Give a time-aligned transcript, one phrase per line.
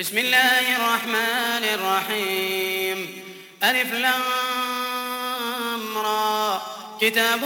[0.00, 3.22] بسم الله الرحمن الرحيم.
[3.62, 6.62] ألف لام را.
[7.00, 7.44] كتاب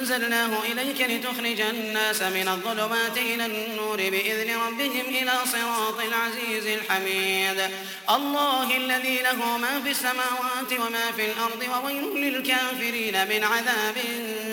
[0.00, 7.70] أنزلناه إليك لتخرج الناس من الظلمات إلى النور بإذن ربهم إلى صراط العزيز الحميد.
[8.10, 13.96] الله الذي له ما في السماوات وما في الأرض وويل للكافرين من عذاب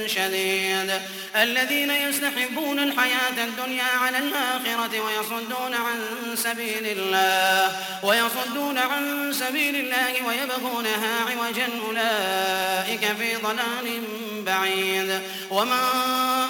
[0.06, 1.02] شديد.
[1.36, 6.00] الذين يستحبون الحياة الدنيا على الآخرة ويصدون عن
[6.36, 14.02] سبيل الله ويصدون عن سبيل الله ويبغونها عوجا أولئك في ضلال
[14.46, 15.22] بعيد.
[15.52, 15.82] وما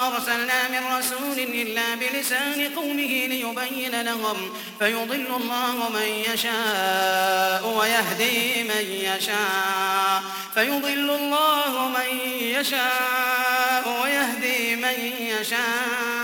[0.07, 10.23] أرسلنا من رسول إلا بلسان قومه ليبين لهم فيضل الله من يشاء ويهدي من يشاء
[10.53, 16.14] فيضل الله من يشاء ويهدي من يشاء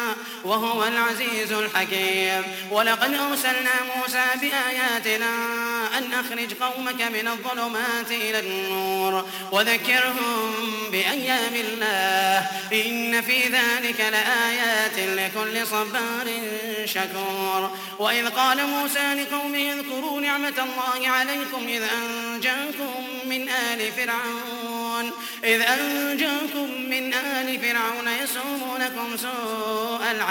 [0.44, 2.44] وهو العزيز الحكيم.
[2.72, 5.27] ولقد أرسلنا موسى بآياتنا
[5.98, 10.54] أن أخرج قومك من الظلمات إلى النور وذكرهم
[10.91, 12.48] بأيام الله.
[12.74, 16.27] إن في ذلك لآيات لكل صبار
[16.85, 17.71] شكور.
[17.99, 25.12] وإذ قال موسى لقومه اذكروا نعمة الله عليكم إذ أنجاكم من آل فرعون.
[25.44, 30.30] إذ أنجاكم من آل فرعون يسومونكم سوء العذاب.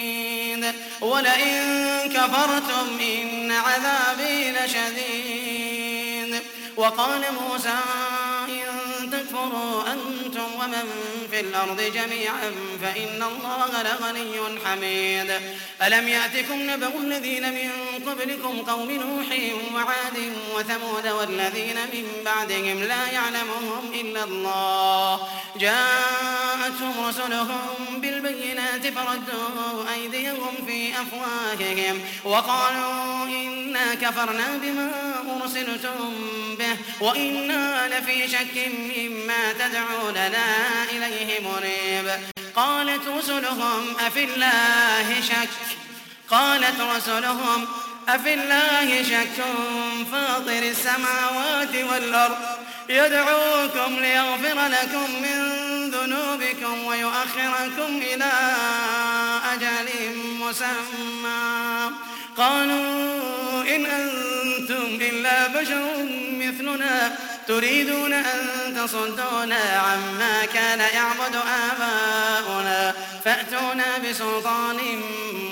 [1.01, 6.41] ولئن كفرتم إن عذابي لشديد.
[6.77, 7.79] وقال موسى
[9.41, 10.89] إن تكفروا أنتم ومن
[11.31, 15.31] في الأرض جميعا فإن الله لغني حميد.
[15.81, 17.69] ألم يأتكم نبأ الذين من
[18.07, 19.27] قبلكم قوم نوح
[19.75, 25.27] وعاد وثمود والذين من بعدهم لا يعلمهم إلا الله.
[25.59, 34.91] جاءتهم رسلهم بالبينات فردوا أيديهم في أفواههم وقالوا إنا كفرنا بما
[35.41, 36.13] أرسلتم
[36.59, 36.77] به.
[37.01, 40.45] وإنا لفي شك مما تدعوننا
[40.91, 42.11] إليه مريب.
[42.55, 45.49] قالت رسلهم أفي الله شك؟
[46.29, 47.67] قالت رسلهم
[48.09, 49.43] أفي الله شك؟
[50.11, 52.37] فاطر السماوات والأرض
[52.89, 55.39] يدعوكم ليغفر لكم من
[55.91, 58.31] ذنوبكم ويؤخركم إلى
[59.53, 62.10] أجل مسمى.
[62.41, 67.15] قالوا إن أنتم إلا بشر مثلنا
[67.47, 72.93] تريدون أن تصدونا عما كان يعبد آباؤنا
[73.25, 74.77] فأتونا بسلطان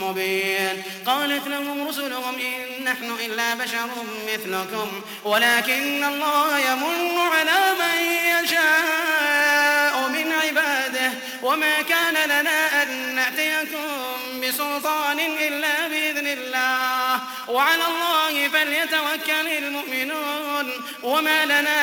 [0.02, 0.84] مبين.
[1.06, 3.90] قالت لهم رسلهم إن نحن إلا بشر
[4.34, 7.98] مثلكم ولكن الله يمن على من
[8.44, 11.12] يشاء من عباده
[11.44, 14.19] وما كان لنا أن نأتيكم
[14.50, 17.20] بسلطان إلا بإذن الله.
[17.48, 20.72] وعلى الله فليتوكل المؤمنون.
[21.04, 21.80] وما لنا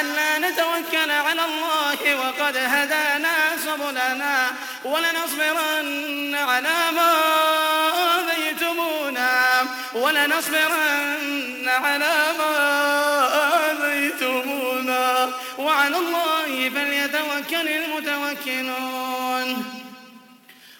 [0.00, 4.50] ألا نتوكل على الله وقد هدانا سبلنا.
[4.84, 7.14] ولنصبرن على ما
[8.18, 9.66] آذيتمونا.
[9.94, 12.54] ولنصبرن على ما
[13.70, 15.30] آذيتمونا.
[15.58, 19.46] وعلى الله فليتوكل المتوكلون.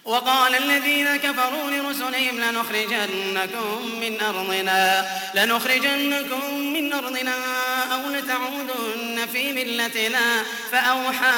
[0.07, 7.66] وقال الذين كفروا لرسلهم لنخرجنكم من أرضنا لنخرجنكم من أرضنا.
[7.93, 10.43] أو لتعودن في ملتنا
[10.73, 11.35] فأوحى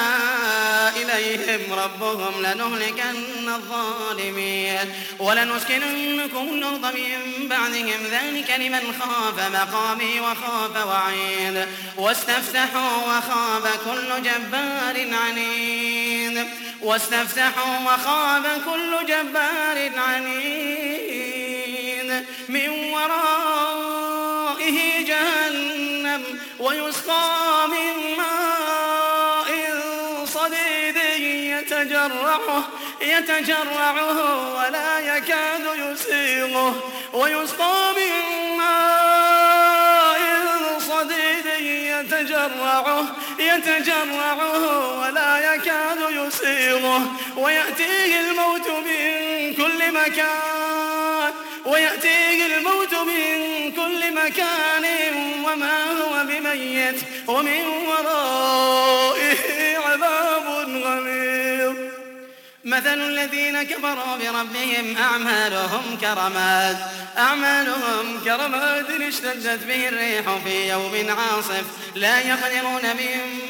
[0.96, 4.78] إليهم ربهم لنهلكن الظالمين
[5.18, 11.66] ولنسكننكم الأرض من بعدهم ذلك لمن خاف مقامي وخاف وعيد
[11.96, 16.46] واستفتحوا وخاب كل جبار عنيد
[16.82, 21.17] واستفتحوا وخاب كل جبار عنيد
[26.60, 29.48] ويسقى من ماء
[30.24, 32.68] صديد يتجرعه
[33.00, 34.18] يتجرعه
[34.56, 36.82] ولا يكاد يسيغه.
[37.12, 38.12] ويسقى من
[38.56, 40.18] ماء
[40.78, 43.04] صديد يتجرعه
[43.38, 47.12] يتجرعه ولا يكاد يسيغه.
[47.36, 50.67] ويأتيه الموت من كل مكان.
[51.68, 54.84] ويأتيه الموت من كل مكان
[55.44, 59.27] وما هو بميت ومن ورائه
[62.78, 66.78] مثل الذين كفروا بربهم أعمالهم كرماد.
[67.18, 71.64] أعمالهم كرماد اشتدت به الريح في يوم عاصف.
[71.94, 72.82] لا يقدرون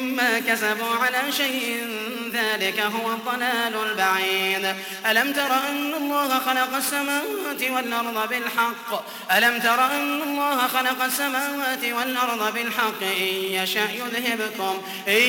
[0.00, 1.88] مما كسبوا على شيء.
[2.32, 4.74] ذلك هو الضلال البعيد.
[5.06, 9.04] ألم تر أن الله خلق السماوات والأرض بالحق؟
[9.36, 14.82] ألم تر أن الله خلق السماوات والأرض بالحق؟ إن يشأ يذهبكم.
[15.08, 15.22] إن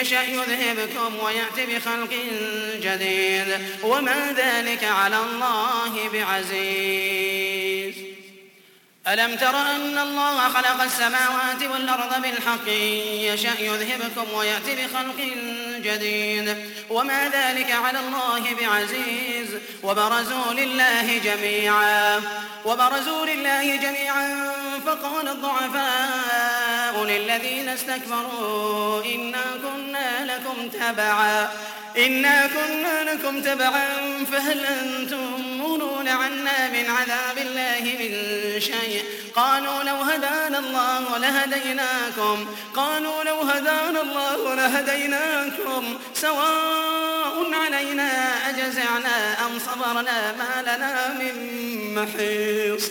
[0.00, 2.12] يشأ يذهبكم ويأتي بخلق
[2.82, 3.45] جديد.
[3.82, 7.94] وما ذلك على الله بعزيز.
[9.08, 12.68] ألم تر أن الله خلق السماوات والأرض بالحق؟
[13.32, 15.28] يشأ يذهبكم ويأتي بخلق
[15.76, 16.56] جديد.
[16.90, 19.48] وما ذلك على الله بعزيز.
[19.82, 22.20] وبرزوا لله جميعا.
[22.64, 24.52] وبرزوا لله جميعا.
[24.86, 29.85] فقال الضعفاء للذين استكبروا إنا كنا
[30.26, 31.48] لكم تبعا.
[31.98, 33.88] إنا كنا لكم تبعا
[34.32, 38.10] فهل أنتم مغنون عنا من عذاب الله من
[38.60, 39.04] شيء؟
[39.36, 42.46] قالوا لو هدانا الله لهديناكم.
[42.74, 45.98] قالوا لو هدانا الله لهديناكم.
[46.14, 48.10] سواء علينا
[48.48, 51.34] أجزعنا أم صبرنا ما لنا من
[51.94, 52.90] محيص.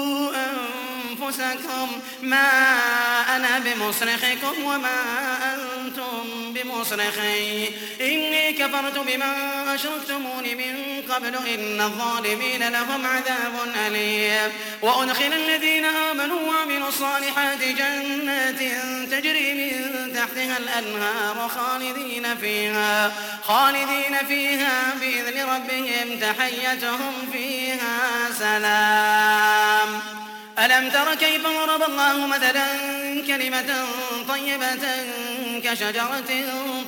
[1.21, 1.87] أنفسكم
[2.21, 2.49] ما
[3.35, 5.03] أنا بمصرخكم وما
[5.53, 7.69] أنتم بمصرخي.
[8.01, 9.35] إني كفرت بما
[9.75, 13.53] أشركتمون من قبل إن الظالمين لهم عذاب
[13.87, 14.51] أليم.
[14.81, 18.59] وأدخل الذين آمنوا وعملوا الصالحات جنات
[19.11, 23.13] تجري من تحتها الأنهار خالدين فيها
[23.43, 30.20] خالدين فيها بإذن ربهم تحيتهم فيها سلام.
[30.65, 32.67] ألم تر كيف ضرب الله مثلا
[33.27, 33.85] كلمة
[34.27, 34.85] طيبة
[35.63, 36.31] كشجرة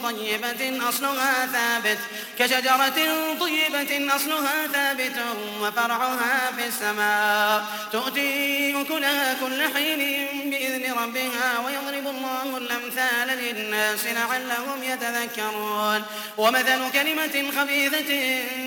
[0.04, 1.98] طيبة أصلها ثابت
[2.40, 3.00] كشجرة
[3.40, 5.16] طيبة أصلها ثابت
[5.62, 7.66] وفرعها في السماء.
[7.92, 16.04] تؤتي أكلها كل حين بإذن ربها ويضرب الله الأمثال للناس لعلهم يتذكرون.
[16.38, 18.12] ومثل كلمة خبيثة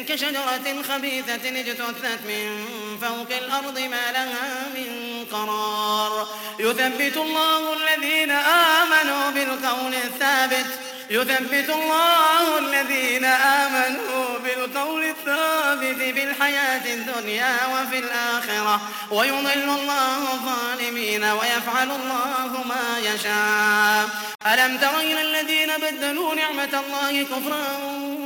[0.08, 2.66] كشجرة خبيثة اجتثت من
[3.02, 4.95] فوق الأرض ما لها من
[5.32, 6.28] قرار
[6.58, 10.66] يثبت الله الذين آمنوا بالقول الثابت.
[11.10, 18.80] يثبت الله الذين آمنوا بالقول الثابت في الحياة الدنيا وفي الآخرة.
[19.10, 24.08] ويضل الله الظالمين ويفعل الله ما يشاء.
[24.46, 27.66] ألم تر إلى الذين بدلوا نعمة الله كفرا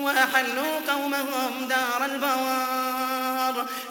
[0.04, 3.19] وأحلوا قومهم دار البوار.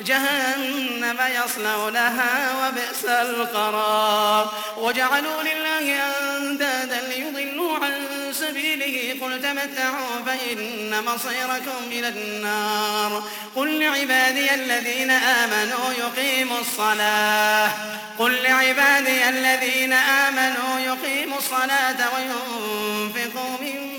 [0.02, 4.54] جهنم يصلونها وبئس القرار.
[4.78, 6.02] وجعلوا لله
[6.38, 7.94] أندادا ليضلوا عن
[8.34, 9.26] سبيله.
[9.26, 13.24] قل تمتعوا فإن مصيركم إلى النار.
[13.56, 17.72] قل لعبادي الذين آمنوا يقيموا الصلاة.
[18.20, 23.99] قل لعبادي الذين آمنوا يقيموا الصلاة وينفقوا مما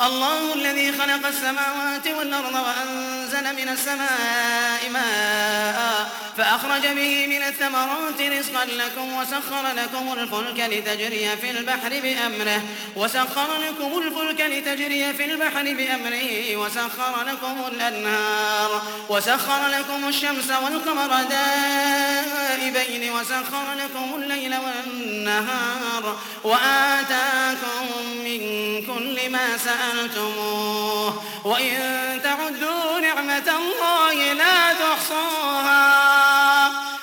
[0.00, 9.16] الله الذي خلق السماوات والأرض وأنزل من السماء ماء فأخرج به من الثمرات رزقا لكم
[9.16, 12.62] وسخر لكم الفلك لتجري في البحر بأمره
[12.96, 23.12] وسخر لكم الفلك لتجري في البحر بأمره وسخر لكم الأنهار وسخر لكم الشمس والقمر دائبين
[23.12, 27.86] وسخر لكم الليل والنهار وآتاكم
[28.24, 28.40] من
[28.86, 35.84] كل ما سألتموه وإن تعدوا نعمة الله لا تحصوها.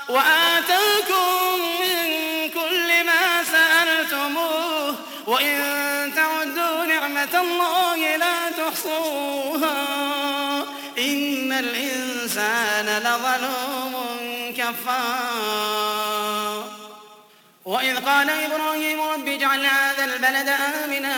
[0.10, 4.96] وآتاكم من كل ما سألتموه.
[5.28, 9.78] وإن تعدوا نعمة الله لا تحصوها.
[10.98, 13.94] إن الإنسان لظلوم
[14.58, 16.02] كفار.
[17.66, 20.50] وإذ قال إبراهيم رب اجعل هذا البلد
[20.84, 21.16] آمنا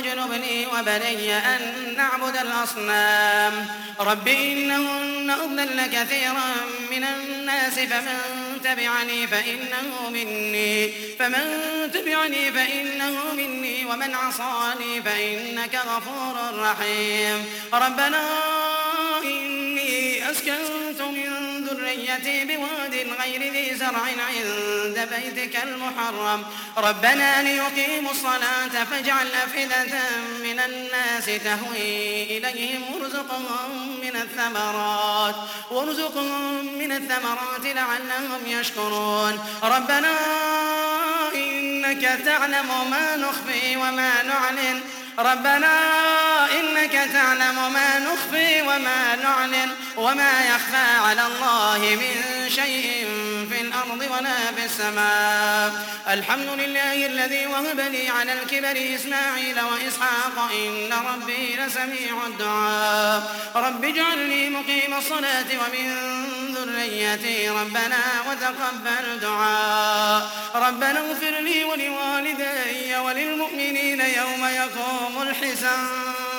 [0.00, 3.66] واجنبني وبني أن نعبد الأصنام.
[4.00, 6.54] رب إنهن أضلن كثيرا
[6.90, 8.18] من الناس فمن
[8.64, 10.92] تبعني فإنه مني.
[11.18, 11.44] فمن
[11.94, 17.46] تبعني فإنه مني ومن عصاني فإنك غفور رحيم.
[17.72, 18.22] ربنا
[19.24, 20.79] إني أسكنت
[22.10, 26.44] ذريتي بواد غير ذي زرع عند بيتك المحرم.
[26.76, 29.98] ربنا ليقيموا الصلاة فاجعل أفئدة
[30.42, 35.34] من الناس تهوي إليهم وارزقهم من الثمرات.
[35.70, 39.38] وارزقهم من الثمرات لعلهم يشكرون.
[39.62, 40.14] ربنا
[41.34, 44.80] إنك تعلم ما نخفي وما نعلن.
[45.18, 45.78] ربنا
[46.60, 49.70] إنك تعلم ما نخفي وما نعلن.
[49.96, 53.06] وما يخفى على الله من شيء
[53.50, 55.72] في الأرض ولا في السماء.
[56.08, 60.50] الحمد لله الذي وهب لي على الكبر إسماعيل وإسحاق.
[60.52, 63.36] إن ربي لسميع الدعاء.
[63.54, 65.88] رب اجعلني مقيم الصلاة ومن
[66.54, 70.30] ذريتي ربنا وتقبل دعاء.
[70.54, 76.29] ربنا اغفر لي ولوالدي وللمؤمنين يوم يقوم الحساب.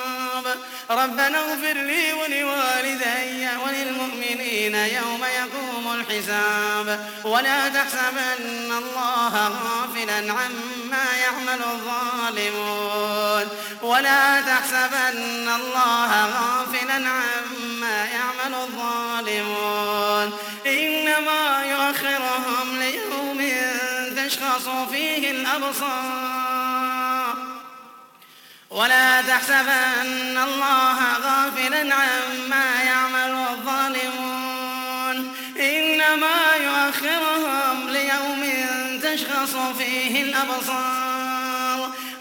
[0.90, 7.10] ربنا اغفر لي ولوالدي وللمؤمنين يوم يقوم الحساب.
[7.24, 13.48] ولا تحسبن الله غافلا عما يعمل الظالمون.
[13.82, 20.38] ولا تحسبن الله غافلا عما يعمل الظالمون.
[20.66, 23.52] إنما يؤخرهم ليوم
[24.16, 26.41] تشخص فيه الأبصار.
[28.72, 35.34] ولا تحسبن الله غافلا عما يعمل الظالمون.
[35.60, 38.42] إنما يؤخرهم ليوم
[39.02, 41.11] تشخص فيه الأبصار.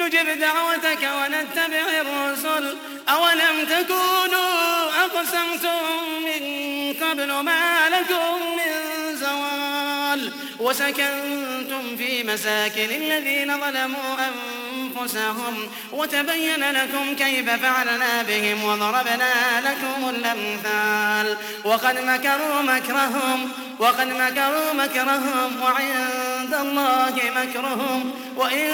[0.00, 2.76] نجب دعوتك ونتبع الرسل.
[3.08, 5.82] أولم تكونوا أقسمتم
[6.24, 6.42] من
[7.02, 8.72] قبل ما لكم من
[9.16, 15.70] زوال؟ وسكنتم في مساكن الذين ظلموا أنفسهم.
[15.92, 21.36] وتبين لكم كيف فعلنا بهم وضربنا لكم الأمثال.
[21.64, 28.68] وقد مكروا مكرهم وقد مكروا مكرهم وعند الله مكرهم وإن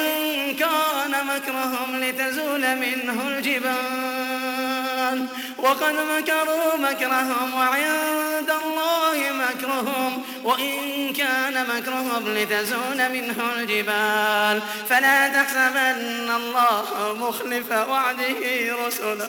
[0.58, 5.26] كان مكرهم لتزول منه الجبال.
[5.58, 14.62] وقد مكروا مكرهم وعند الله مكرهم وإن كان مكرهم لتزول منه الجبال.
[14.88, 18.42] فلا تحسبن الله مخلف وعده
[18.86, 19.28] رسله.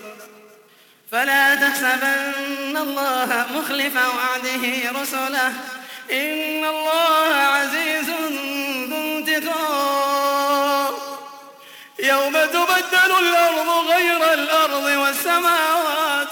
[1.12, 5.54] فلا تحسبن الله مخلف وعده رسله.
[6.12, 8.10] إن الله عزيز
[8.90, 10.94] ذو انتقام.
[12.00, 16.28] يوم تبدل الأرض غير الأرض والسماوات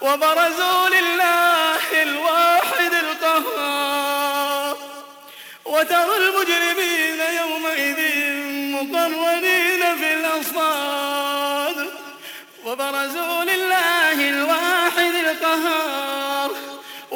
[0.00, 4.76] وبرزوا لله الواحد القهار.
[5.64, 8.00] وترى المجرمين يومئذ
[8.76, 11.78] مقرنين في الأصفاد.
[12.64, 13.29] وبرزوا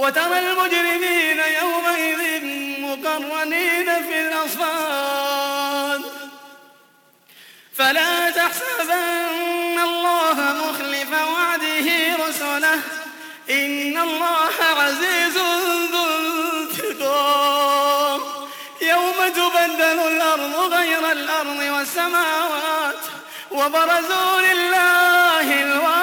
[0.04, 2.44] وترى المجرمين يومئذ
[2.80, 6.02] مقرنين في الأصفاد.
[7.76, 11.88] فلا تحسبن الله مخلف وعده
[12.28, 12.80] رسله.
[13.50, 15.37] إن الله عزيز
[15.92, 16.06] ذو
[16.61, 18.20] انتقام.
[18.82, 23.02] يوم تبدل الأرض غير الأرض والسماوات
[23.50, 25.93] وبرزوا لله الواحد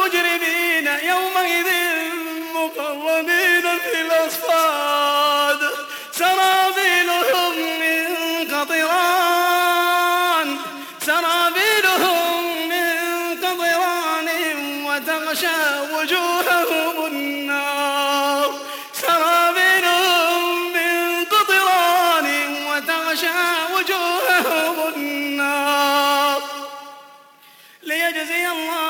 [0.00, 1.68] المجرمين يومئذ
[2.54, 5.60] مقربين في الأصفاد
[6.12, 8.04] سرابيلهم من
[8.54, 9.78] قطران.
[11.06, 12.88] سرابيلهم من
[13.44, 14.28] قطران
[14.84, 15.60] وتغشى
[15.92, 18.50] وجوههم النار.
[18.92, 22.26] سرابيلهم من قطران
[22.70, 23.40] وتغشى
[23.74, 26.40] وجوههم النار.
[27.82, 28.89] ليجزي الله